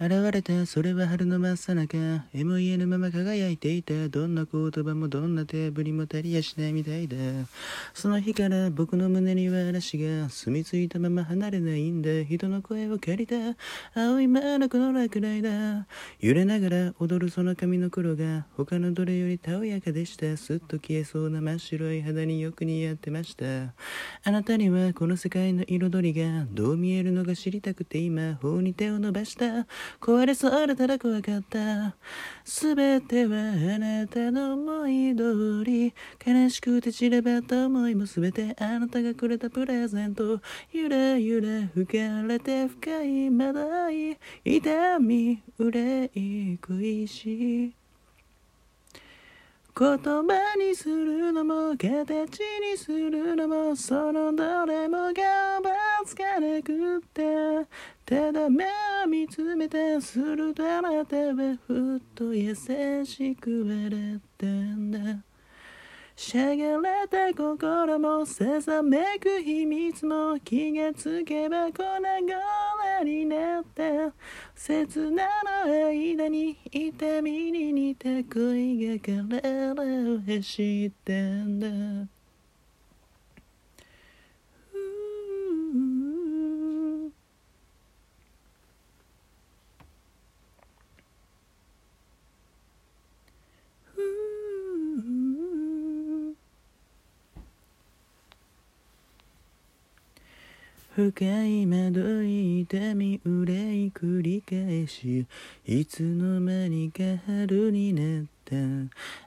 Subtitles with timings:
[0.00, 0.66] 現れた。
[0.66, 4.08] それは春の真っ最中えも言えぬまま輝いていた。
[4.08, 7.16] どんな言葉もどんな手振りも足りやしないみたいだ。
[7.92, 10.28] その日から僕の胸には嵐が。
[10.30, 12.24] 住み着いたまま離れないんだ。
[12.24, 13.36] 人の声を借りた。
[13.94, 15.86] 青い眼のこの落雷だ。
[16.18, 18.46] 揺れながら踊るその髪の黒が。
[18.56, 20.36] 他のどれよりたおやかでした。
[20.36, 23.72] すっと消えそうな真っ白い肌によく似合ってました。
[24.24, 29.68] あなたにはこの世界の彩りがどう見えるのか知りたくて今頬に手を伸ばした。
[30.00, 31.96] 壊れそうだたら怖かった。
[32.44, 40.40] すべてはあなたの思い通り悲しくて散ればった思いもすべてあなたがくれたプレゼント
[40.72, 47.83] ゆらゆら吹かれて深いまだい痛み憂い恋しい。
[49.76, 55.70] 言葉にするのも形にするのもそのどれもがば
[56.06, 57.66] つかなくって
[58.06, 58.68] ただ目を
[59.08, 65.33] 見つめてするとあなたはふっと優しく笑ってんだ。
[66.16, 74.12] しゃがれた心もささめく秘密も気がつけば粉々になって
[74.54, 75.26] 刹那
[75.66, 82.13] の間に痛みに似た恋が体を走ってんだ
[100.96, 105.26] 深い惑い痛み憂い繰り返し
[105.66, 108.33] いつの間にか春になった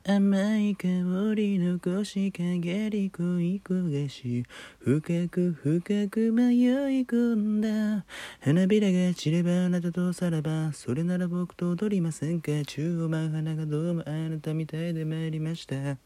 [0.05, 0.87] 甘い香
[1.35, 4.45] り残し陰り恋焦がし
[4.79, 8.05] 深く深く迷い込んだ
[8.41, 12.51] 花びらが散ればあなたとさらばそれなら僕と踊りませんか？
[12.65, 15.75] 宙を舞う花がどうもあなたみたいで参りました。
[15.75, 15.97] や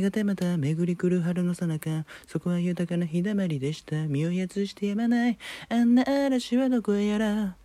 [0.00, 4.06] がてまた巡り来る春のさなかそこは豊かな日だまりでした。
[4.06, 5.38] 身をやつしてやまない。
[5.68, 7.56] あんな嵐はどこへやら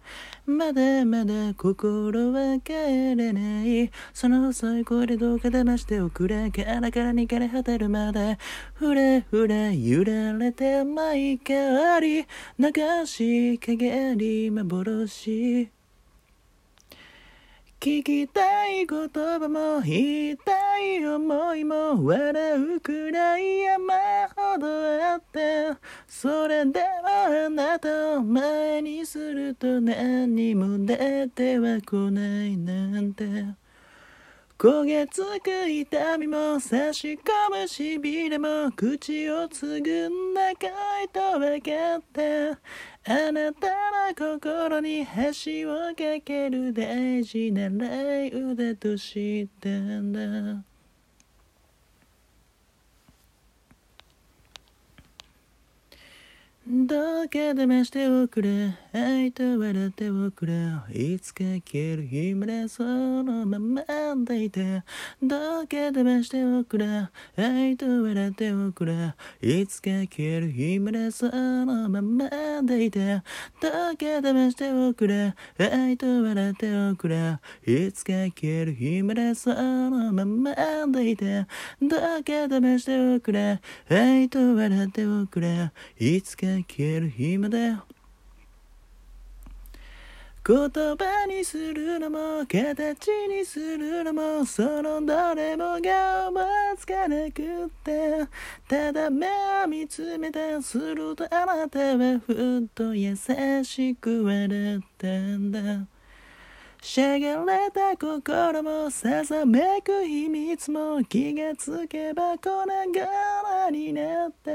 [0.46, 2.74] まだまだ心は帰
[3.16, 3.92] れない。
[4.14, 6.50] その細い声でどうか騙しておくれ。
[6.52, 8.38] からからに枯れ果てるまで。
[8.74, 12.26] ふらふら揺られて舞い変わり
[12.58, 15.81] 流し陰り幻。
[17.82, 23.96] 聞きたい言葉も言いたい思いも笑うくらい山
[24.36, 24.68] ほど
[25.04, 25.72] あって
[26.08, 33.62] それでもあなたを前にすると何も出ては来ないなんて。
[34.62, 37.18] 焦げつく痛みも差し込
[37.50, 42.60] むしびれも口をつぐんだ恋と分かった
[43.04, 50.71] あなたの心に橋を架ける大事な雷雨だと知ったんだ。
[56.68, 58.78] どうか騙しておくれ。
[58.94, 60.54] 愛と笑っておくれ。
[60.94, 63.84] いつか消える日までそのまま
[64.24, 64.84] でいて。
[65.24, 67.10] どうか騙しておくれ。
[67.36, 69.16] 愛と笑っておくれ。
[69.42, 72.30] いつか消える日までそのまま
[72.62, 73.24] でいて。
[73.60, 75.34] どうか騙しておくれ。
[75.58, 77.40] 愛と笑っておくれ。
[77.66, 80.54] いつか消える日までそのまま
[80.92, 81.48] でいて。
[81.82, 83.60] どうか騙しておくれ。
[83.90, 85.72] 愛と笑っておくれ。
[85.98, 87.76] いつか消える日まで
[90.44, 96.44] 言葉にするのも形にするのもそのどれもが思い
[96.80, 98.28] つかなくって
[98.68, 99.28] ただ目
[99.64, 103.16] を見つめてするとあなたはふっと優
[103.64, 105.91] しく笑ったんだ。
[106.84, 114.52] しゃがれた心もささめく秘密も気がつけば粉々になった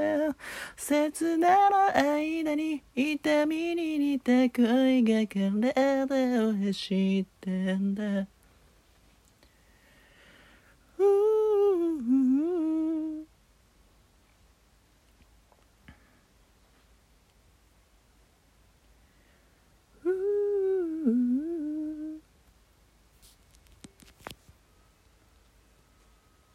[0.76, 8.36] 刹那の間に痛みに似た恋が体を走ってんだ。